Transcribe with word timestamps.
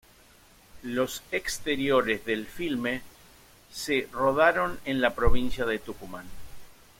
Los 0.81 1.21
exteriores 1.31 2.25
del 2.25 2.47
filme 2.47 3.03
se 3.71 4.09
rodaron 4.11 4.79
en 4.83 4.99
la 4.99 5.13
provincia 5.13 5.63
de 5.63 5.77
Tucumán. 5.77 6.25